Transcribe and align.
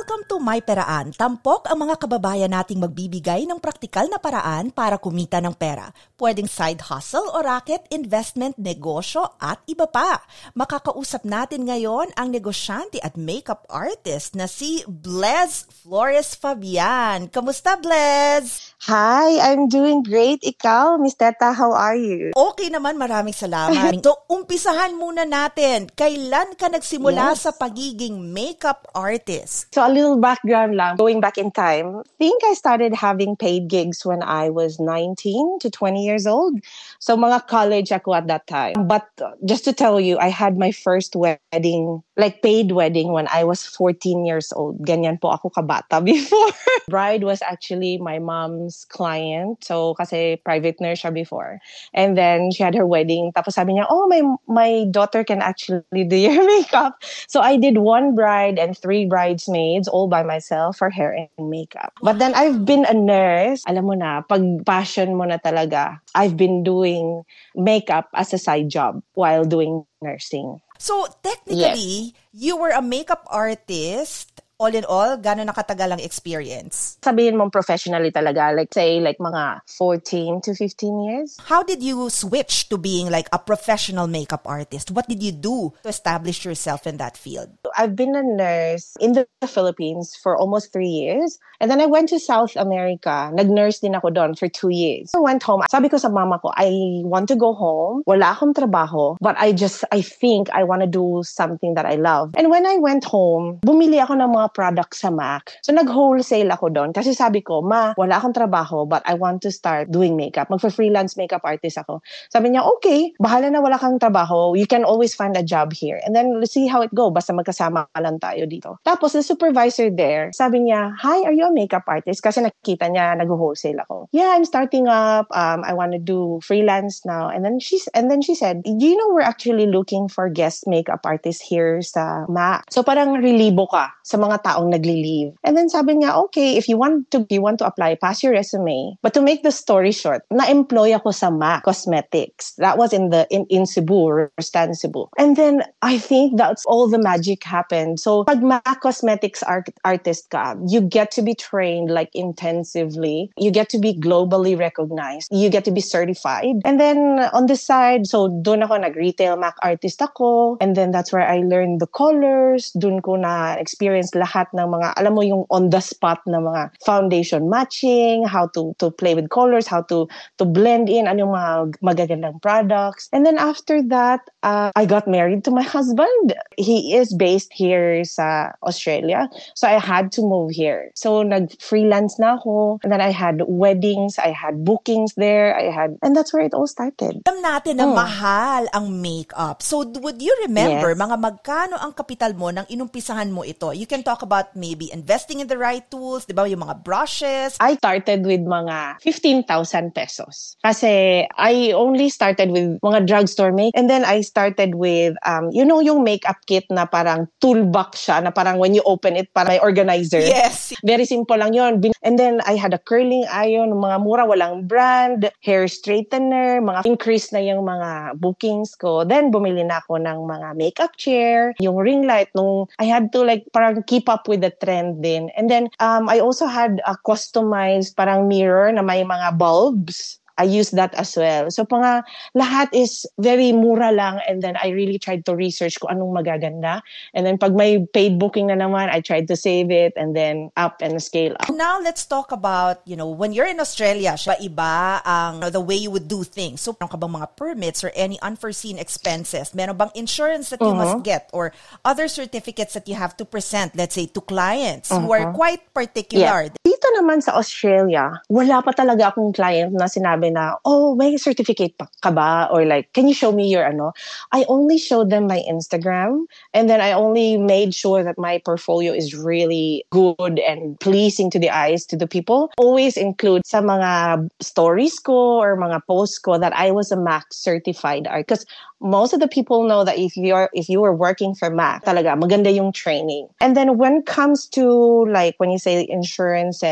Welcome 0.00 0.24
to 0.32 0.40
My 0.40 0.64
Peraan. 0.64 1.12
Tampok 1.12 1.68
ang 1.68 1.84
mga 1.84 2.00
kababayan 2.00 2.48
nating 2.48 2.80
magbibigay 2.80 3.44
ng 3.44 3.60
praktikal 3.60 4.08
na 4.08 4.16
paraan 4.16 4.72
para 4.72 4.96
kumita 4.96 5.44
ng 5.44 5.52
pera. 5.52 5.92
Pwedeng 6.16 6.48
side 6.48 6.80
hustle 6.88 7.28
o 7.28 7.44
racket, 7.44 7.84
investment, 7.92 8.56
negosyo 8.56 9.28
at 9.36 9.60
iba 9.68 9.84
pa. 9.84 10.24
Makakausap 10.56 11.28
natin 11.28 11.68
ngayon 11.68 12.16
ang 12.16 12.32
negosyante 12.32 12.96
at 13.04 13.20
makeup 13.20 13.68
artist 13.68 14.40
na 14.40 14.48
si 14.48 14.80
Blez 14.88 15.68
Flores 15.84 16.32
Fabian. 16.32 17.28
Kamusta, 17.28 17.76
Blez? 17.76 18.72
Hi, 18.88 19.36
I'm 19.52 19.68
doing 19.68 20.00
great. 20.00 20.40
Ikaw, 20.40 20.96
Miss 20.96 21.12
Teta, 21.12 21.52
how 21.52 21.76
are 21.76 22.00
you? 22.00 22.32
Okay 22.32 22.72
naman, 22.72 22.96
maraming 22.96 23.36
salamat. 23.36 24.00
so, 24.08 24.16
umpisahan 24.32 24.96
muna 24.96 25.28
natin. 25.28 25.92
Kailan 25.92 26.56
ka 26.56 26.72
nagsimula 26.72 27.36
Yes. 27.36 27.44
sa 27.44 27.52
pagiging 27.52 28.16
makeup 28.32 28.88
artist? 28.96 29.68
So 29.76 29.89
a 29.90 29.92
little 29.92 30.18
background 30.18 30.76
lang, 30.76 30.96
going 30.96 31.20
back 31.20 31.36
in 31.36 31.50
time, 31.50 31.96
I 31.98 32.02
think 32.18 32.42
I 32.44 32.54
started 32.54 32.94
having 32.94 33.36
paid 33.36 33.68
gigs 33.68 34.06
when 34.06 34.22
I 34.22 34.50
was 34.50 34.78
19 34.78 35.58
to 35.60 35.70
20 35.70 36.04
years 36.04 36.26
old. 36.26 36.60
So 37.00 37.16
mga 37.16 37.48
college 37.48 37.90
ako 37.96 38.12
at 38.12 38.28
that 38.28 38.44
time. 38.46 38.76
But 38.84 39.08
just 39.48 39.64
to 39.64 39.72
tell 39.72 39.96
you, 39.96 40.20
I 40.20 40.28
had 40.28 40.60
my 40.60 40.68
first 40.68 41.16
wedding, 41.16 42.04
like 42.20 42.44
paid 42.44 42.76
wedding 42.76 43.16
when 43.16 43.24
I 43.32 43.42
was 43.42 43.64
14 43.64 44.28
years 44.28 44.52
old. 44.52 44.84
Ganyan 44.84 45.16
po 45.16 45.32
ako 45.32 45.48
kabata 45.48 46.04
before. 46.04 46.52
Bride 46.92 47.24
was 47.24 47.40
actually 47.40 47.96
my 47.96 48.20
mom's 48.20 48.84
client. 48.92 49.64
So 49.64 49.96
kasi 49.96 50.44
private 50.44 50.76
nurse 50.76 51.00
siya 51.00 51.08
before. 51.08 51.56
And 51.96 52.20
then 52.20 52.52
she 52.52 52.60
had 52.62 52.76
her 52.76 52.84
wedding. 52.84 53.32
Tapos 53.32 53.56
sabi 53.56 53.80
niya, 53.80 53.88
oh, 53.88 54.04
my, 54.04 54.20
my 54.44 54.84
daughter 54.92 55.24
can 55.24 55.40
actually 55.40 56.04
do 56.04 56.16
your 56.20 56.36
makeup. 56.52 57.00
So 57.32 57.40
I 57.40 57.56
did 57.56 57.80
one 57.80 58.14
bride 58.14 58.60
and 58.60 58.76
three 58.76 59.08
bridesmaids 59.08 59.88
all 59.88 60.04
by 60.04 60.22
myself 60.22 60.76
for 60.76 60.92
hair 60.92 61.16
and 61.16 61.48
makeup. 61.48 61.96
But 62.04 62.20
then 62.20 62.36
I've 62.36 62.68
been 62.68 62.84
a 62.84 62.92
nurse. 62.92 63.64
Alam 63.64 63.88
mo 63.88 63.94
na, 63.96 64.20
pag 64.20 64.44
passion 64.68 65.16
mo 65.16 65.24
na 65.24 65.40
talaga, 65.40 65.96
I've 66.14 66.36
been 66.36 66.62
doing 66.62 67.22
makeup 67.54 68.08
as 68.14 68.32
a 68.32 68.38
side 68.38 68.68
job 68.68 69.02
while 69.14 69.44
doing 69.44 69.84
nursing. 70.02 70.60
So, 70.78 71.06
technically, 71.22 72.14
you 72.32 72.56
were 72.56 72.72
a 72.72 72.80
makeup 72.80 73.28
artist. 73.28 74.39
All 74.60 74.76
in 74.76 74.84
all, 74.84 75.16
gano'n 75.16 75.48
nakatagal 75.48 75.96
ang 75.96 76.02
experience? 76.04 77.00
Sabihin 77.00 77.40
mong 77.40 77.48
professionally 77.48 78.12
talaga, 78.12 78.52
like 78.52 78.68
say 78.76 79.00
like 79.00 79.16
mga 79.16 79.64
14 79.64 80.44
to 80.44 80.52
15 80.52 81.08
years. 81.08 81.40
How 81.48 81.64
did 81.64 81.80
you 81.80 82.12
switch 82.12 82.68
to 82.68 82.76
being 82.76 83.08
like 83.08 83.24
a 83.32 83.40
professional 83.40 84.04
makeup 84.04 84.44
artist? 84.44 84.92
What 84.92 85.08
did 85.08 85.24
you 85.24 85.32
do 85.32 85.72
to 85.80 85.88
establish 85.88 86.44
yourself 86.44 86.84
in 86.84 87.00
that 87.00 87.16
field? 87.16 87.48
I've 87.72 87.96
been 87.96 88.12
a 88.12 88.20
nurse 88.20 89.00
in 89.00 89.16
the 89.16 89.24
Philippines 89.48 90.12
for 90.12 90.36
almost 90.36 90.76
three 90.76 90.92
years. 90.92 91.40
And 91.60 91.72
then 91.72 91.80
I 91.80 91.88
went 91.88 92.12
to 92.12 92.20
South 92.20 92.52
America. 92.56 93.32
Nag-nurse 93.32 93.80
din 93.80 93.96
ako 93.96 94.12
doon 94.12 94.36
for 94.36 94.48
two 94.52 94.68
years. 94.68 95.08
I 95.16 95.24
went 95.24 95.40
home. 95.40 95.64
Sabi 95.72 95.88
ko 95.88 95.96
sa 95.96 96.12
mama 96.12 96.36
ko, 96.36 96.52
I 96.52 97.00
want 97.08 97.32
to 97.32 97.36
go 97.36 97.56
home. 97.56 98.04
Wala 98.04 98.36
akong 98.36 98.52
trabaho. 98.52 99.16
But 99.24 99.40
I 99.40 99.56
just, 99.56 99.88
I 99.88 100.04
think 100.04 100.52
I 100.52 100.64
want 100.64 100.84
to 100.84 100.88
do 100.88 101.24
something 101.24 101.80
that 101.80 101.88
I 101.88 101.96
love. 101.96 102.36
And 102.36 102.52
when 102.52 102.68
I 102.68 102.76
went 102.76 103.08
home, 103.08 103.60
bumili 103.64 104.00
ako 104.00 104.20
ng 104.20 104.32
mga 104.36 104.49
products 104.52 105.02
sa 105.02 105.10
MAC. 105.10 105.60
So 105.62 105.72
nag-wholesale 105.72 106.50
ako 106.52 106.72
doon. 106.72 106.90
Kasi 106.92 107.14
sabi 107.14 107.40
ko, 107.40 107.62
ma, 107.62 107.94
wala 107.96 108.18
akong 108.18 108.36
trabaho 108.36 108.84
but 108.88 109.02
I 109.06 109.14
want 109.14 109.42
to 109.46 109.50
start 109.50 109.90
doing 109.90 110.16
makeup. 110.16 110.50
Magpa-freelance 110.50 111.16
makeup 111.16 111.42
artist 111.44 111.78
ako. 111.78 112.02
Sabi 112.28 112.52
niya, 112.52 112.66
okay, 112.78 113.12
bahala 113.22 113.50
na 113.50 113.62
wala 113.62 113.78
kang 113.78 113.98
trabaho. 113.98 114.58
You 114.58 114.66
can 114.66 114.84
always 114.84 115.14
find 115.14 115.36
a 115.36 115.44
job 115.44 115.72
here. 115.72 116.00
And 116.04 116.14
then 116.14 116.38
let's 116.38 116.52
see 116.52 116.66
how 116.66 116.82
it 116.82 116.94
go. 116.94 117.10
Basta 117.10 117.32
magkasama 117.32 117.88
lang 117.98 118.18
tayo 118.18 118.46
dito. 118.46 118.78
Tapos 118.86 119.12
the 119.12 119.22
supervisor 119.22 119.90
there, 119.90 120.30
sabi 120.32 120.66
niya, 120.66 120.94
hi, 120.98 121.22
are 121.22 121.34
you 121.34 121.46
a 121.46 121.52
makeup 121.52 121.84
artist? 121.86 122.22
Kasi 122.22 122.40
nakita 122.42 122.90
niya, 122.90 123.16
nag-wholesale 123.18 123.82
ako. 123.86 124.08
Yeah, 124.12 124.34
I'm 124.34 124.44
starting 124.44 124.88
up. 124.88 125.26
Um, 125.30 125.62
I 125.64 125.72
want 125.72 125.92
to 125.92 126.00
do 126.00 126.40
freelance 126.42 127.04
now. 127.04 127.28
And 127.28 127.44
then 127.44 127.60
she, 127.60 127.80
and 127.94 128.10
then 128.10 128.22
she 128.22 128.34
said, 128.34 128.62
do 128.62 128.86
you 128.86 128.96
know 128.96 129.14
we're 129.14 129.26
actually 129.26 129.66
looking 129.66 130.08
for 130.08 130.28
guest 130.28 130.66
makeup 130.66 131.04
artists 131.04 131.42
here 131.42 131.82
sa 131.82 132.26
MAC? 132.28 132.64
So 132.70 132.82
parang 132.82 133.20
relibo 133.20 133.68
ka 133.70 133.92
sa 134.04 134.16
mga 134.16 134.39
taong 134.42 134.72
nagli-leave. 134.72 135.36
And 135.44 135.56
then 135.56 135.68
sabi 135.68 136.00
niya, 136.00 136.16
okay, 136.28 136.56
if 136.56 136.68
you 136.68 136.76
want 136.76 137.10
to, 137.12 137.26
you 137.30 137.42
want 137.42 137.58
to 137.60 137.66
apply, 137.66 137.96
pass 137.96 138.22
your 138.22 138.32
resume. 138.32 138.96
But 139.02 139.14
to 139.14 139.22
make 139.22 139.42
the 139.42 139.52
story 139.52 139.92
short, 139.92 140.22
na-employ 140.30 140.94
ako 140.96 141.10
sa 141.10 141.30
MAC 141.30 141.64
Cosmetics. 141.64 142.54
That 142.56 142.78
was 142.78 142.92
in 142.92 143.10
the 143.10 143.26
in, 143.30 143.46
in 143.50 143.66
Cebu, 143.66 144.28
Stan 144.40 144.74
Cebu. 144.74 145.08
And 145.18 145.36
then 145.36 145.62
I 145.82 145.98
think 145.98 146.36
that's 146.36 146.64
all 146.66 146.88
the 146.88 146.98
magic 146.98 147.44
happened. 147.44 148.00
So 148.00 148.24
pag 148.24 148.42
MAC 148.42 148.80
Cosmetics 148.80 149.42
art, 149.42 149.68
artist 149.84 150.30
ka, 150.30 150.56
you 150.66 150.80
get 150.80 151.10
to 151.12 151.22
be 151.22 151.34
trained 151.34 151.90
like 151.90 152.10
intensively. 152.14 153.30
You 153.36 153.50
get 153.50 153.68
to 153.70 153.78
be 153.78 153.94
globally 153.94 154.58
recognized. 154.58 155.28
You 155.30 155.50
get 155.50 155.64
to 155.66 155.70
be 155.70 155.80
certified. 155.80 156.62
And 156.64 156.80
then 156.80 157.28
on 157.32 157.46
the 157.46 157.56
side, 157.56 158.06
so 158.06 158.28
doon 158.42 158.62
ako 158.62 158.78
nag-retail 158.78 159.36
MAC 159.36 159.56
artist 159.62 160.00
ako. 160.00 160.56
And 160.60 160.76
then 160.76 160.90
that's 160.90 161.12
where 161.12 161.26
I 161.26 161.42
learned 161.42 161.80
the 161.80 161.90
colors. 161.90 162.70
Doon 162.78 163.02
ko 163.02 163.16
na 163.16 163.54
experience 163.58 164.10
lahat 164.14 164.29
ng 164.30 164.70
mga, 164.70 164.94
alam 164.96 165.12
mo 165.14 165.22
yung 165.22 165.44
on 165.50 165.70
the 165.70 165.80
spot 165.82 166.22
na 166.26 166.38
mga 166.38 166.70
foundation 166.84 167.50
matching, 167.50 168.22
how 168.26 168.46
to 168.54 168.72
to 168.78 168.90
play 168.90 169.14
with 169.14 169.30
colors, 169.30 169.66
how 169.66 169.82
to 169.86 170.06
to 170.38 170.44
blend 170.44 170.88
in 170.88 171.06
ano 171.06 171.26
yung 171.28 171.34
mga 171.34 171.52
magagandang 171.82 172.38
products. 172.40 173.08
And 173.12 173.26
then 173.26 173.38
after 173.38 173.82
that, 173.90 174.20
uh, 174.42 174.70
I 174.74 174.86
got 174.86 175.06
married 175.06 175.44
to 175.46 175.52
my 175.54 175.62
husband. 175.62 176.34
He 176.56 176.96
is 176.96 177.14
based 177.14 177.52
here 177.54 178.02
sa 178.02 178.52
Australia. 178.66 179.28
So 179.54 179.68
I 179.70 179.78
had 179.78 180.10
to 180.18 180.22
move 180.22 180.50
here. 180.50 180.90
So 180.98 181.22
nag-freelance 181.22 182.18
na 182.18 182.36
ako. 182.40 182.80
And 182.82 182.90
then 182.90 183.00
I 183.00 183.14
had 183.14 183.42
weddings, 183.46 184.18
I 184.18 184.34
had 184.34 184.64
bookings 184.64 185.14
there, 185.16 185.54
I 185.54 185.70
had, 185.70 185.96
and 186.02 186.16
that's 186.16 186.34
where 186.34 186.42
it 186.42 186.54
all 186.54 186.66
started. 186.66 187.22
Alam 187.26 187.40
natin 187.40 187.78
na 187.78 187.86
Oh. 187.86 187.94
mahal 187.94 188.66
ang 188.74 188.90
makeup. 188.98 189.62
So, 189.62 189.86
would 189.86 190.18
you 190.18 190.34
remember 190.44 190.90
Yes. 190.92 190.98
mga 190.98 191.16
magkano 191.16 191.78
ang 191.78 191.94
kapital 191.94 192.34
mo 192.34 192.50
nang 192.50 192.66
inumpisahan 192.66 193.30
mo 193.30 193.46
ito? 193.46 193.70
You 193.70 193.86
can 193.86 194.02
talk 194.02 194.09
about 194.18 194.58
maybe 194.58 194.90
investing 194.90 195.38
in 195.38 195.46
the 195.46 195.54
right 195.54 195.86
tools, 195.86 196.26
di 196.26 196.34
ba, 196.34 196.50
yung 196.50 196.66
mga 196.66 196.82
brushes. 196.82 197.54
I 197.62 197.78
started 197.78 198.26
with 198.26 198.42
mga 198.42 198.98
15,000 198.98 199.94
pesos. 199.94 200.58
Kasi 200.66 201.22
I 201.38 201.70
only 201.70 202.10
started 202.10 202.50
with 202.50 202.82
mga 202.82 203.06
drugstore 203.06 203.54
make. 203.54 203.70
And 203.78 203.86
then 203.86 204.02
I 204.02 204.26
started 204.26 204.74
with, 204.74 205.14
um, 205.22 205.54
you 205.54 205.62
know, 205.62 205.78
yung 205.78 206.02
makeup 206.02 206.42
kit 206.50 206.66
na 206.66 206.90
parang 206.90 207.30
toolbox 207.38 208.10
siya, 208.10 208.26
na 208.26 208.34
parang 208.34 208.58
when 208.58 208.74
you 208.74 208.82
open 208.82 209.14
it, 209.14 209.30
parang 209.30 209.54
may 209.54 209.62
organizer. 209.62 210.18
Yes. 210.18 210.74
Very 210.82 211.06
simple 211.06 211.38
lang. 211.38 211.54
Bin- 211.78 211.94
And 212.02 212.16
then 212.16 212.40
I 212.48 212.56
had 212.56 212.72
a 212.72 212.80
curling 212.80 213.26
iron, 213.28 213.76
mga 213.76 214.00
mura, 214.00 214.24
walang 214.24 214.64
brand, 214.64 215.28
hair 215.44 215.68
straightener, 215.68 216.64
mga 216.64 216.86
increase 216.88 217.28
na 217.32 217.42
yung 217.44 217.66
mga 217.66 218.16
bookings 218.16 218.72
ko. 218.78 219.04
Then 219.04 219.28
bumili 219.28 219.66
na 219.66 219.84
ako 219.84 220.00
ng 220.00 220.18
mga 220.24 220.48
makeup 220.56 220.96
chair, 220.96 221.52
yung 221.60 221.76
ring 221.76 222.06
light, 222.08 222.32
nung 222.32 222.70
I 222.78 222.88
had 222.88 223.12
to 223.12 223.20
like 223.20 223.44
parang 223.52 223.82
keep 223.84 223.99
up 224.08 224.28
with 224.28 224.40
the 224.40 224.54
trend 224.62 225.02
din. 225.02 225.30
And 225.36 225.50
then 225.50 225.68
um, 225.80 226.08
I 226.08 226.20
also 226.20 226.46
had 226.46 226.80
a 226.86 226.96
customized 227.06 227.96
parang 227.96 228.28
mirror 228.28 228.72
na 228.72 228.82
may 228.82 229.04
mga 229.04 229.36
bulbs. 229.36 230.20
I 230.38 230.44
used 230.44 230.76
that 230.76 230.94
as 230.94 231.16
well. 231.16 231.50
So 231.50 231.64
mga 231.64 232.02
lahat 232.36 232.68
is 232.72 233.06
very 233.18 233.52
mura 233.52 233.92
lang 233.92 234.20
and 234.28 234.42
then 234.42 234.56
I 234.56 234.70
really 234.70 234.98
tried 234.98 235.26
to 235.26 235.36
research 235.36 235.80
kung 235.80 235.90
anong 235.90 236.14
magaganda. 236.14 236.82
And 237.14 237.26
then 237.26 237.38
pag 237.38 237.54
may 237.54 237.82
paid 237.92 238.18
booking 238.18 238.48
na 238.48 238.54
naman, 238.54 238.90
I 238.90 239.00
tried 239.00 239.28
to 239.28 239.36
save 239.36 239.70
it 239.70 239.92
and 239.96 240.14
then 240.14 240.50
up 240.56 240.80
and 240.80 241.00
scale 241.02 241.36
up. 241.40 241.50
Now, 241.50 241.80
let's 241.80 242.06
talk 242.06 242.32
about, 242.32 242.80
you 242.86 242.96
know, 242.96 243.08
when 243.08 243.32
you're 243.32 243.48
in 243.48 243.60
Australia, 243.60 244.14
siya 244.16 244.40
iba 244.40 245.02
ang 245.04 245.40
the 245.52 245.60
way 245.60 245.76
you 245.76 245.90
would 245.90 246.08
do 246.08 246.24
things. 246.24 246.60
So, 246.60 246.76
meron 246.78 246.90
ka 246.90 246.96
bang 246.96 247.12
mga 247.12 247.28
permits 247.36 247.84
or 247.84 247.92
any 247.94 248.20
unforeseen 248.20 248.78
expenses? 248.78 249.54
Meron 249.54 249.76
bang 249.76 249.92
insurance 249.94 250.50
that 250.50 250.60
you 250.60 250.74
must 250.74 251.02
get 251.04 251.28
or 251.32 251.52
other 251.84 252.08
certificates 252.08 252.74
that 252.74 252.88
you 252.88 252.94
have 252.94 253.16
to 253.16 253.24
present, 253.24 253.76
let's 253.76 253.94
say, 253.94 254.06
to 254.06 254.20
clients 254.20 254.90
who 254.90 255.12
are 255.12 255.32
quite 255.32 255.60
particular? 255.74 256.48
Dito 256.64 256.79
naman 256.98 257.22
sa 257.22 257.36
Australia, 257.36 258.18
wala 258.28 258.62
pa 258.62 258.72
talaga 258.72 259.12
akong 259.12 259.32
client 259.32 259.72
na 259.74 259.86
sinabi 259.86 260.32
na, 260.32 260.56
oh, 260.64 260.94
may 260.94 261.16
certificate 261.16 261.76
pa 261.78 261.88
ka 262.02 262.10
ba? 262.10 262.48
Or 262.50 262.64
like, 262.64 262.92
can 262.92 263.08
you 263.08 263.14
show 263.14 263.32
me 263.32 263.48
your 263.48 263.66
ano? 263.66 263.92
I 264.32 264.44
only 264.48 264.78
showed 264.78 265.10
them 265.10 265.26
my 265.26 265.42
Instagram 265.48 266.26
and 266.54 266.68
then 266.68 266.80
I 266.80 266.92
only 266.92 267.36
made 267.36 267.74
sure 267.74 268.02
that 268.02 268.18
my 268.18 268.40
portfolio 268.44 268.92
is 268.92 269.14
really 269.14 269.84
good 269.90 270.38
and 270.40 270.78
pleasing 270.80 271.30
to 271.30 271.38
the 271.38 271.50
eyes 271.50 271.86
to 271.86 271.96
the 271.96 272.06
people. 272.06 272.50
Always 272.58 272.96
include 272.96 273.46
sa 273.46 273.60
mga 273.60 274.28
stories 274.40 274.98
ko 274.98 275.40
or 275.40 275.56
mga 275.56 275.86
posts 275.86 276.18
ko 276.18 276.38
that 276.38 276.54
I 276.56 276.70
was 276.70 276.90
a 276.90 276.96
MAC 276.96 277.32
certified 277.32 278.06
art. 278.06 278.26
Because 278.26 278.46
most 278.80 279.12
of 279.12 279.20
the 279.20 279.28
people 279.28 279.64
know 279.64 279.84
that 279.84 279.98
if 279.98 280.16
you're 280.16 280.48
if 280.52 280.68
you 280.68 280.80
were 280.80 280.94
working 280.94 281.34
for 281.34 281.50
Mac, 281.50 281.84
talaga 281.84 282.16
maganda 282.16 282.52
yung 282.52 282.72
training. 282.72 283.28
And 283.40 283.56
then 283.56 283.76
when 283.76 283.96
it 283.96 284.06
comes 284.06 284.46
to 284.56 285.04
like 285.06 285.36
when 285.36 285.50
you 285.50 285.58
say 285.58 285.84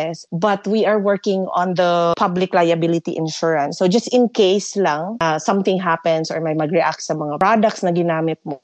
insurances, 0.08 0.26
but 0.32 0.66
we 0.66 0.84
are 0.86 0.98
working 0.98 1.46
on 1.52 1.74
the 1.74 2.14
public 2.16 2.54
liability 2.54 3.16
insurance. 3.16 3.78
So 3.78 3.88
just 3.88 4.08
in 4.08 4.28
case 4.28 4.76
lang 4.76 5.18
uh, 5.20 5.38
something 5.38 5.78
happens 5.78 6.30
or 6.30 6.40
may 6.40 6.54
mag-react 6.54 7.02
sa 7.02 7.14
mga 7.14 7.40
products 7.40 7.82
na 7.82 7.92
ginamit 7.92 8.38
mo, 8.44 8.60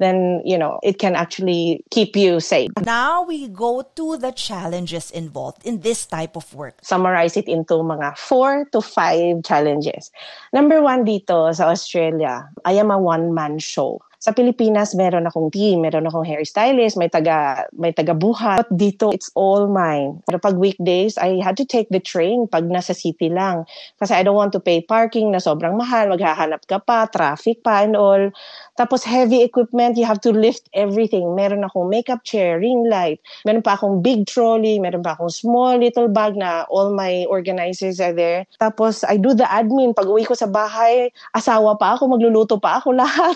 then 0.00 0.40
you 0.44 0.58
know 0.58 0.78
it 0.82 0.98
can 0.98 1.14
actually 1.14 1.84
keep 1.90 2.16
you 2.16 2.40
safe. 2.40 2.70
Now 2.84 3.22
we 3.24 3.48
go 3.48 3.82
to 3.82 4.16
the 4.16 4.32
challenges 4.32 5.10
involved 5.10 5.64
in 5.64 5.80
this 5.80 6.06
type 6.06 6.36
of 6.36 6.46
work. 6.54 6.78
Summarize 6.82 7.36
it 7.36 7.48
into 7.48 7.74
mga 7.74 8.16
four 8.16 8.66
to 8.72 8.80
five 8.80 9.42
challenges. 9.44 10.10
Number 10.52 10.82
one 10.82 11.04
dito 11.04 11.54
sa 11.54 11.70
Australia, 11.70 12.48
I 12.64 12.78
am 12.78 12.90
a 12.90 12.98
one-man 12.98 13.58
show. 13.58 14.00
Sa 14.18 14.34
Pilipinas, 14.34 14.98
meron 14.98 15.30
akong 15.30 15.46
team, 15.54 15.86
meron 15.86 16.10
akong 16.10 16.26
hairstylist, 16.26 16.98
may 16.98 17.06
taga, 17.06 17.70
may 17.78 17.94
taga 17.94 18.18
buhat. 18.18 18.66
But 18.66 18.74
dito, 18.74 19.14
it's 19.14 19.30
all 19.38 19.70
mine. 19.70 20.26
Pero 20.26 20.42
pag 20.42 20.58
weekdays, 20.58 21.14
I 21.22 21.38
had 21.38 21.54
to 21.62 21.66
take 21.66 21.86
the 21.94 22.02
train 22.02 22.50
pag 22.50 22.66
nasa 22.66 22.98
city 22.98 23.30
lang. 23.30 23.62
Kasi 24.02 24.18
I 24.18 24.26
don't 24.26 24.34
want 24.34 24.50
to 24.58 24.62
pay 24.62 24.82
parking 24.82 25.30
na 25.30 25.38
sobrang 25.38 25.78
mahal, 25.78 26.10
maghahanap 26.10 26.66
ka 26.66 26.82
pa, 26.82 27.06
traffic 27.06 27.62
pa 27.62 27.86
and 27.86 27.94
all. 27.94 28.34
Tapos 28.78 29.02
heavy 29.02 29.42
equipment, 29.42 29.98
you 29.98 30.06
have 30.06 30.22
to 30.22 30.30
lift 30.30 30.70
everything. 30.70 31.34
Meron 31.34 31.66
akong 31.66 31.90
makeup 31.90 32.22
chair, 32.22 32.62
ring 32.62 32.86
light, 32.86 33.18
meron 33.42 33.58
pa 33.58 33.74
akong 33.74 33.98
big 33.98 34.30
trolley, 34.30 34.78
meron 34.78 35.02
pa 35.02 35.18
akong 35.18 35.34
small 35.34 35.74
little 35.82 36.06
bag 36.06 36.38
na 36.38 36.62
all 36.70 36.94
my 36.94 37.26
organizers 37.26 37.98
are 37.98 38.14
there. 38.14 38.46
Tapos 38.62 39.02
I 39.02 39.18
do 39.18 39.34
the 39.34 39.50
admin. 39.50 39.98
Pag 39.98 40.06
uwi 40.06 40.22
ko 40.22 40.38
sa 40.38 40.46
bahay, 40.46 41.10
asawa 41.34 41.74
pa 41.74 41.98
ako, 41.98 42.06
magluluto 42.14 42.62
pa 42.62 42.78
ako 42.78 42.94
lahat. 43.02 43.34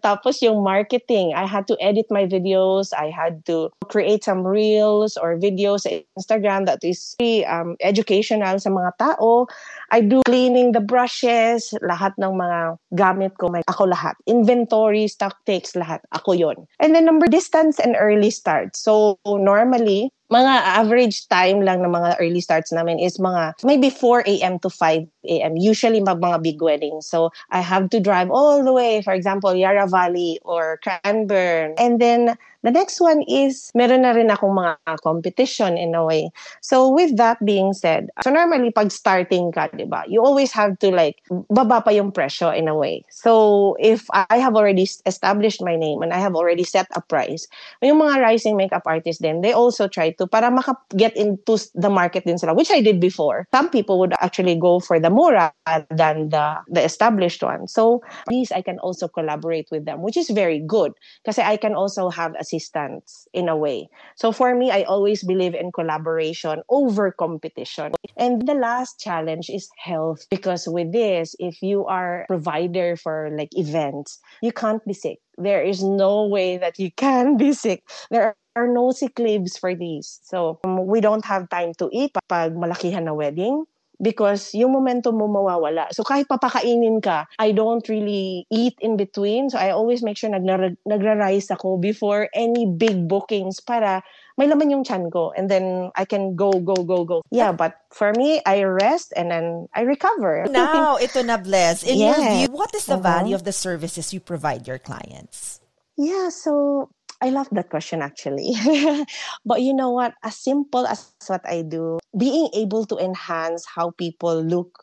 Tapos 0.00 0.40
yung 0.40 0.64
marketing, 0.64 1.36
I 1.36 1.44
had 1.44 1.68
to 1.68 1.76
edit 1.76 2.08
my 2.08 2.24
videos. 2.24 2.96
I 2.96 3.12
had 3.12 3.44
to 3.52 3.68
create 3.92 4.24
some 4.24 4.48
reels 4.48 5.20
or 5.20 5.36
videos 5.36 5.84
sa 5.84 6.00
Instagram 6.16 6.64
that 6.64 6.80
is 6.80 7.12
um, 7.44 7.76
educational 7.84 8.56
sa 8.56 8.72
mga 8.72 8.96
tao. 8.96 9.44
I 9.90 10.00
do 10.00 10.22
cleaning 10.26 10.72
the 10.72 10.80
brushes, 10.82 11.70
lahat 11.82 12.18
ng 12.18 12.34
mga 12.34 12.60
gamit 12.96 13.38
ko, 13.38 13.48
may 13.48 13.62
ako 13.68 13.90
lahat. 13.90 14.18
Inventory, 14.26 15.06
stock 15.06 15.38
takes, 15.46 15.78
lahat. 15.78 16.02
Ako 16.10 16.34
yon. 16.34 16.66
And 16.80 16.94
then 16.94 17.04
number 17.04 17.26
distance 17.26 17.78
and 17.78 17.94
early 17.98 18.30
start. 18.30 18.74
So 18.74 19.18
normally, 19.26 20.10
mga 20.30 20.82
average 20.82 21.28
time 21.28 21.62
lang 21.62 21.82
ng 21.82 21.92
mga 21.92 22.18
early 22.18 22.40
starts 22.40 22.72
namin 22.72 22.98
is 22.98 23.18
mga 23.18 23.54
maybe 23.62 23.90
4 23.90 24.26
a.m. 24.26 24.58
to 24.58 24.70
5 24.70 25.06
a.m. 25.06 25.56
Usually 25.56 26.00
mag 26.00 26.18
mga 26.18 26.42
big 26.42 26.58
weddings. 26.62 27.06
So 27.06 27.30
I 27.50 27.60
have 27.60 27.90
to 27.90 28.00
drive 28.00 28.30
all 28.30 28.64
the 28.64 28.72
way, 28.72 29.02
for 29.02 29.14
example, 29.14 29.54
Yarra 29.54 29.86
Valley 29.86 30.38
or 30.42 30.80
Cranbourne. 30.82 31.74
And 31.78 32.00
then 32.00 32.34
the 32.66 32.74
next 32.74 32.98
one 33.00 33.22
is 33.30 33.70
meron 33.78 34.02
na 34.02 34.10
rin 34.10 34.26
akong 34.26 34.58
mga 34.58 34.98
competition 35.06 35.78
in 35.78 35.94
a 35.94 36.02
way. 36.02 36.34
So 36.58 36.90
with 36.90 37.14
that 37.16 37.38
being 37.46 37.72
said, 37.72 38.10
so 38.26 38.30
normally 38.34 38.74
pag 38.74 38.90
starting 38.90 39.54
ka, 39.54 39.70
'di 39.70 39.86
ba? 39.86 40.02
You 40.10 40.26
always 40.26 40.50
have 40.50 40.74
to 40.82 40.90
like 40.90 41.22
baba 41.30 41.78
pa 41.78 41.94
yung 41.94 42.10
presyo 42.10 42.50
in 42.50 42.66
a 42.66 42.74
way. 42.74 43.06
So 43.14 43.78
if 43.78 44.10
I 44.10 44.42
have 44.42 44.58
already 44.58 44.90
established 45.06 45.62
my 45.62 45.78
name 45.78 46.02
and 46.02 46.10
I 46.10 46.18
have 46.18 46.34
already 46.34 46.66
set 46.66 46.90
a 46.98 47.00
price, 47.00 47.46
yung 47.78 48.02
mga 48.02 48.18
rising 48.18 48.58
makeup 48.58 48.82
artists 48.82 49.22
then 49.22 49.46
they 49.46 49.54
also 49.54 49.86
try 49.86 50.10
to 50.18 50.26
para 50.26 50.50
maka-get 50.50 51.16
into 51.16 51.58
the 51.74 51.90
market 51.90 52.24
din 52.24 52.38
sila, 52.38 52.54
which 52.54 52.70
I 52.70 52.80
did 52.80 53.00
before. 53.00 53.46
Some 53.54 53.70
people 53.70 53.98
would 53.98 54.14
actually 54.20 54.56
go 54.56 54.80
for 54.80 55.00
the 55.00 55.10
mura 55.10 55.52
than 55.90 56.30
the, 56.30 56.56
the 56.68 56.84
established 56.84 57.42
one. 57.42 57.68
So, 57.68 58.02
these 58.28 58.52
I 58.52 58.62
can 58.62 58.78
also 58.78 59.08
collaborate 59.08 59.68
with 59.70 59.84
them, 59.84 60.02
which 60.02 60.16
is 60.16 60.30
very 60.30 60.60
good 60.60 60.92
kasi 61.24 61.42
I 61.42 61.56
can 61.56 61.74
also 61.74 62.10
have 62.10 62.34
assistants 62.38 63.28
in 63.32 63.48
a 63.48 63.56
way. 63.56 63.88
So, 64.16 64.32
for 64.32 64.54
me, 64.54 64.70
I 64.70 64.82
always 64.84 65.22
believe 65.22 65.54
in 65.54 65.72
collaboration 65.72 66.62
over 66.68 67.12
competition. 67.12 67.92
And 68.16 68.46
the 68.46 68.54
last 68.54 69.00
challenge 69.00 69.50
is 69.50 69.68
health 69.78 70.26
because 70.30 70.66
with 70.66 70.92
this, 70.92 71.34
if 71.38 71.62
you 71.62 71.84
are 71.86 72.24
provider 72.28 72.96
for 72.96 73.30
like 73.36 73.50
events, 73.52 74.18
you 74.42 74.52
can't 74.52 74.84
be 74.84 74.94
sick. 74.94 75.18
There 75.38 75.62
is 75.62 75.82
no 75.82 76.26
way 76.26 76.56
that 76.56 76.78
you 76.78 76.90
can 76.92 77.36
be 77.36 77.52
sick. 77.52 77.84
There 78.10 78.36
are 78.56 78.66
no 78.66 78.90
sick 78.90 79.18
leaves 79.20 79.60
for 79.60 79.76
these. 79.76 80.18
So, 80.24 80.58
um, 80.64 80.86
we 80.88 81.04
don't 81.04 81.24
have 81.24 81.48
time 81.52 81.76
to 81.78 81.92
eat 81.92 82.16
pag 82.26 82.56
malakihan 82.56 83.04
na 83.04 83.12
wedding 83.12 83.68
because 84.00 84.52
yung 84.52 84.72
momentum 84.72 85.16
mo 85.16 85.28
mawawala. 85.28 85.88
So 85.92 86.04
kahit 86.04 86.28
papakainin 86.28 87.02
ka, 87.02 87.26
I 87.38 87.52
don't 87.52 87.86
really 87.88 88.46
eat 88.50 88.76
in 88.80 88.96
between. 88.96 89.50
So 89.50 89.58
I 89.58 89.70
always 89.70 90.02
make 90.02 90.16
sure 90.16 90.30
nagra- 90.30 90.76
nagra-rice 90.88 91.50
ako 91.50 91.76
before 91.76 92.28
any 92.34 92.66
big 92.66 93.08
bookings 93.08 93.60
para 93.60 94.02
may 94.36 94.46
laman 94.46 94.70
yung 94.70 94.84
chan 94.84 95.10
ko 95.10 95.32
and 95.36 95.48
then 95.48 95.90
I 95.96 96.04
can 96.04 96.36
go, 96.36 96.52
go, 96.52 96.76
go, 96.84 97.04
go. 97.04 97.22
Yeah, 97.30 97.52
but 97.52 97.80
for 97.90 98.12
me, 98.12 98.40
I 98.44 98.64
rest 98.64 99.12
and 99.16 99.30
then 99.30 99.68
I 99.74 99.82
recover. 99.82 100.44
Now, 100.50 100.98
ito 101.00 101.22
na, 101.22 101.36
Bless. 101.36 101.82
In 101.82 101.98
yeah. 101.98 102.16
your 102.16 102.20
view, 102.32 102.48
what 102.52 102.74
is 102.74 102.86
the 102.86 103.00
uh-huh. 103.00 103.02
value 103.02 103.34
of 103.34 103.44
the 103.44 103.52
services 103.52 104.12
you 104.12 104.20
provide 104.20 104.66
your 104.66 104.78
clients? 104.78 105.60
Yeah, 105.96 106.28
so 106.28 106.90
I 107.22 107.30
love 107.30 107.48
that 107.52 107.70
question 107.70 108.02
actually. 108.02 108.54
but 109.46 109.62
you 109.62 109.72
know 109.72 109.90
what? 109.90 110.14
As 110.22 110.36
simple 110.36 110.86
as 110.86 111.12
what 111.26 111.46
I 111.48 111.62
do, 111.62 111.98
being 112.16 112.48
able 112.54 112.84
to 112.86 112.96
enhance 112.98 113.64
how 113.66 113.92
people 113.92 114.42
look, 114.42 114.82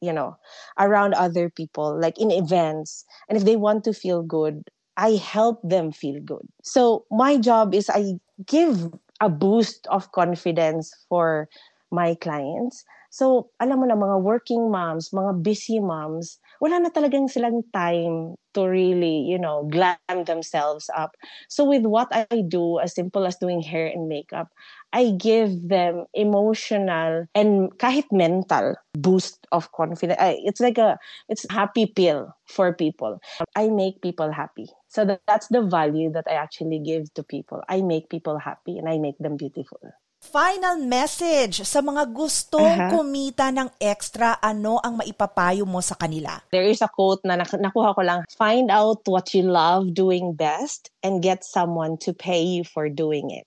you 0.00 0.12
know, 0.12 0.36
around 0.78 1.14
other 1.14 1.50
people, 1.50 1.98
like 2.00 2.18
in 2.18 2.30
events, 2.30 3.04
and 3.28 3.36
if 3.38 3.44
they 3.44 3.56
want 3.56 3.84
to 3.84 3.92
feel 3.92 4.22
good, 4.22 4.62
I 4.96 5.12
help 5.16 5.60
them 5.62 5.92
feel 5.92 6.20
good. 6.20 6.46
So 6.62 7.04
my 7.10 7.36
job 7.36 7.74
is 7.74 7.90
I 7.90 8.14
give 8.46 8.92
a 9.20 9.28
boost 9.28 9.86
of 9.88 10.12
confidence 10.12 10.92
for 11.08 11.48
my 11.90 12.14
clients. 12.16 12.84
So, 13.10 13.48
alam 13.60 13.80
mo 13.80 13.86
na, 13.86 13.96
mga 13.96 14.20
working 14.20 14.70
moms, 14.70 15.10
mga 15.10 15.42
busy 15.42 15.80
moms, 15.80 16.38
wala 16.60 16.80
na 16.80 16.90
talagang 16.90 17.30
silang 17.30 17.62
time 17.72 18.34
to 18.54 18.64
really, 18.64 19.20
you 19.28 19.38
know, 19.38 19.68
glam 19.68 20.24
themselves 20.24 20.88
up. 20.96 21.12
So 21.48 21.64
with 21.64 21.84
what 21.84 22.08
I 22.10 22.40
do, 22.48 22.78
as 22.80 22.94
simple 22.94 23.26
as 23.26 23.36
doing 23.36 23.60
hair 23.60 23.86
and 23.86 24.08
makeup, 24.08 24.48
I 24.92 25.12
give 25.12 25.68
them 25.68 26.06
emotional 26.14 27.26
and 27.34 27.68
kahit 27.76 28.08
mental 28.10 28.76
boost 28.96 29.46
of 29.52 29.70
confidence. 29.72 30.16
It's 30.20 30.60
like 30.60 30.78
a, 30.78 30.96
it's 31.28 31.44
happy 31.50 31.86
pill 31.86 32.32
for 32.48 32.72
people. 32.72 33.20
I 33.54 33.68
make 33.68 34.00
people 34.00 34.32
happy. 34.32 34.72
So 34.88 35.04
that's 35.26 35.48
the 35.48 35.60
value 35.60 36.10
that 36.12 36.24
I 36.24 36.40
actually 36.40 36.78
give 36.80 37.12
to 37.14 37.22
people. 37.22 37.60
I 37.68 37.82
make 37.82 38.08
people 38.08 38.38
happy 38.38 38.78
and 38.78 38.88
I 38.88 38.96
make 38.96 39.18
them 39.18 39.36
beautiful. 39.36 39.80
Final 40.16 40.80
message 40.80 41.60
sa 41.68 41.84
mga 41.84 42.08
gustong 42.08 42.64
uh-huh. 42.64 42.88
kumita 42.88 43.52
ng 43.52 43.68
extra, 43.76 44.40
ano 44.40 44.80
ang 44.80 44.96
maipapayo 44.96 45.68
mo 45.68 45.84
sa 45.84 45.92
kanila? 45.92 46.40
There 46.48 46.64
is 46.64 46.80
a 46.80 46.88
quote 46.88 47.20
na 47.20 47.36
nakuha 47.36 47.92
ko 47.92 48.00
lang, 48.00 48.20
find 48.32 48.72
out 48.72 49.04
what 49.04 49.36
you 49.36 49.44
love 49.44 49.92
doing 49.92 50.32
best 50.32 50.88
and 51.04 51.20
get 51.20 51.44
someone 51.44 52.00
to 52.00 52.16
pay 52.16 52.40
you 52.40 52.64
for 52.64 52.88
doing 52.88 53.28
it. 53.28 53.44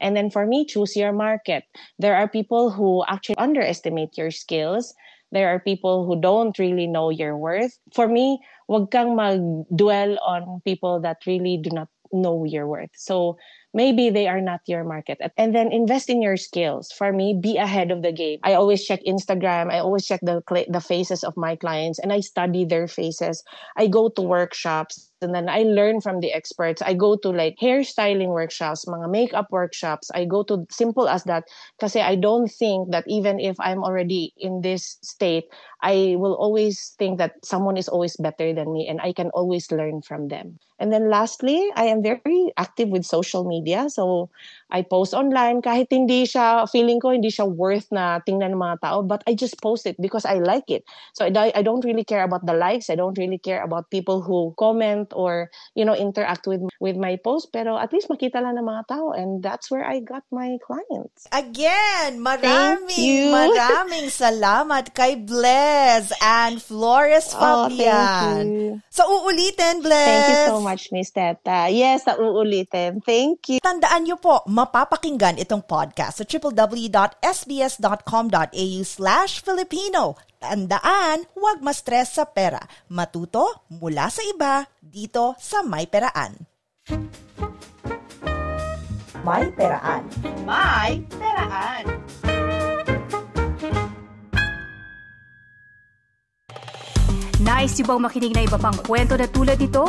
And 0.00 0.16
then 0.16 0.28
for 0.28 0.44
me, 0.44 0.64
choose 0.64 0.96
your 0.96 1.12
market. 1.12 1.64
There 1.96 2.16
are 2.16 2.28
people 2.28 2.70
who 2.70 3.04
actually 3.08 3.36
underestimate 3.36 4.16
your 4.16 4.30
skills. 4.30 4.92
There 5.32 5.48
are 5.48 5.60
people 5.60 6.04
who 6.04 6.20
don't 6.20 6.56
really 6.58 6.88
know 6.88 7.08
your 7.08 7.36
worth. 7.36 7.76
For 7.92 8.08
me, 8.08 8.40
wag 8.68 8.92
kang 8.92 9.16
mag-dwell 9.16 10.20
on 10.24 10.60
people 10.64 11.00
that 11.00 11.24
really 11.24 11.56
do 11.60 11.70
not 11.70 11.88
know 12.12 12.44
your 12.44 12.66
worth. 12.66 12.90
So 12.96 13.38
maybe 13.74 14.10
they 14.10 14.28
are 14.28 14.40
not 14.40 14.60
your 14.66 14.84
market. 14.84 15.18
And 15.36 15.54
then 15.54 15.72
invest 15.72 16.08
in 16.10 16.22
your 16.22 16.36
skills. 16.36 16.92
For 16.92 17.12
me, 17.12 17.38
be 17.40 17.56
ahead 17.56 17.90
of 17.90 18.02
the 18.02 18.12
game. 18.12 18.38
I 18.42 18.54
always 18.54 18.84
check 18.84 19.00
Instagram. 19.06 19.70
I 19.72 19.78
always 19.80 20.06
check 20.06 20.20
the 20.22 20.42
the 20.68 20.80
faces 20.80 21.24
of 21.24 21.36
my 21.36 21.56
clients 21.56 21.98
and 21.98 22.12
I 22.12 22.20
study 22.20 22.64
their 22.64 22.88
faces. 22.88 23.42
I 23.76 23.86
go 23.88 24.08
to 24.10 24.22
workshops. 24.22 25.09
And 25.22 25.34
then 25.34 25.48
I 25.48 25.62
learn 25.62 26.00
from 26.00 26.20
the 26.20 26.32
experts. 26.32 26.82
I 26.82 26.94
go 26.94 27.16
to 27.16 27.28
like 27.28 27.56
hairstyling 27.60 28.28
workshops, 28.28 28.84
mga 28.84 29.10
makeup 29.10 29.48
workshops. 29.50 30.10
I 30.14 30.24
go 30.24 30.42
to 30.44 30.66
simple 30.70 31.08
as 31.08 31.24
that 31.24 31.44
because 31.76 31.96
I 31.96 32.16
don't 32.16 32.48
think 32.48 32.90
that 32.92 33.04
even 33.06 33.38
if 33.40 33.56
I'm 33.60 33.84
already 33.84 34.32
in 34.36 34.62
this 34.62 34.98
state, 35.02 35.44
I 35.82 36.16
will 36.18 36.34
always 36.34 36.94
think 36.98 37.18
that 37.18 37.44
someone 37.44 37.76
is 37.76 37.88
always 37.88 38.16
better 38.16 38.52
than 38.52 38.72
me 38.72 38.88
and 38.88 39.00
I 39.00 39.12
can 39.12 39.30
always 39.30 39.70
learn 39.70 40.02
from 40.02 40.28
them. 40.28 40.58
And 40.78 40.92
then 40.92 41.10
lastly, 41.10 41.68
I 41.76 41.84
am 41.84 42.02
very 42.02 42.52
active 42.56 42.88
with 42.88 43.04
social 43.04 43.44
media. 43.44 43.90
So 43.90 44.30
I 44.70 44.82
post 44.86 45.12
online 45.14 45.62
kahit 45.62 45.90
hindi 45.90 46.24
siya, 46.24 46.66
feeling 46.70 47.02
ko 47.02 47.10
hindi 47.10 47.30
siya 47.30 47.46
worth 47.46 47.90
na 47.90 48.22
tingnan 48.22 48.54
ng 48.54 48.62
mga 48.62 48.76
tao, 48.82 49.02
but 49.02 49.22
I 49.26 49.34
just 49.34 49.58
post 49.58 49.86
it 49.86 49.98
because 49.98 50.24
I 50.24 50.38
like 50.38 50.70
it. 50.70 50.86
So 51.14 51.26
I, 51.26 51.52
I 51.54 51.62
don't 51.62 51.84
really 51.84 52.06
care 52.06 52.22
about 52.22 52.46
the 52.46 52.54
likes. 52.54 52.90
I 52.90 52.96
don't 52.96 53.18
really 53.18 53.38
care 53.38 53.62
about 53.62 53.90
people 53.90 54.22
who 54.22 54.54
comment 54.58 55.12
or, 55.14 55.50
you 55.74 55.84
know, 55.84 55.94
interact 55.94 56.46
with 56.46 56.62
with 56.78 56.96
my 56.96 57.18
post. 57.18 57.50
Pero 57.52 57.76
at 57.76 57.92
least 57.92 58.08
makita 58.08 58.38
lang 58.38 58.56
ng 58.58 58.66
mga 58.66 58.82
tao 58.88 59.12
and 59.12 59.42
that's 59.42 59.70
where 59.70 59.84
I 59.84 60.00
got 60.00 60.22
my 60.30 60.56
clients. 60.62 61.26
Again, 61.34 62.22
maraming, 62.22 63.30
maraming 63.36 64.08
salamat 64.10 64.94
kay 64.94 65.18
Bless 65.18 66.14
and 66.22 66.62
Flores 66.62 67.34
Fabian. 67.34 68.78
Oh, 68.78 68.90
so 68.90 69.02
uulitin, 69.06 69.82
Bless. 69.82 70.06
Thank 70.06 70.28
you 70.30 70.40
so 70.54 70.58
much, 70.62 70.82
Miss 70.94 71.10
Teta. 71.10 71.68
Yes, 71.70 72.06
na 72.06 72.16
uulitin. 72.16 73.02
Thank 73.02 73.50
you. 73.50 73.58
Tandaan 73.60 74.06
niyo 74.06 74.16
po, 74.20 74.42
mapapakinggan 74.60 75.40
itong 75.40 75.64
podcast 75.64 76.20
sa 76.20 76.24
www.sbs.com.au 76.28 77.00
slash 78.84 79.40
Filipino. 79.40 80.20
Tandaan, 80.36 81.24
huwag 81.32 81.64
ma-stress 81.64 82.20
sa 82.20 82.28
pera. 82.28 82.60
Matuto 82.92 83.64
mula 83.72 84.12
sa 84.12 84.20
iba 84.24 84.68
dito 84.80 85.32
sa 85.40 85.64
May 85.64 85.88
Peraan. 85.88 86.36
May 89.24 89.48
Peraan. 89.52 90.04
May 90.44 91.04
Peraan. 91.08 91.84
Nice 97.40 97.80
yung 97.80 97.88
bang 97.88 98.04
makinig 98.04 98.32
na 98.36 98.44
iba 98.44 98.60
pang 98.60 98.76
kwento 98.84 99.16
na 99.16 99.24
tulad 99.24 99.56
ito? 99.56 99.88